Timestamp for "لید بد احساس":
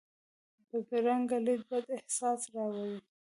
1.45-2.41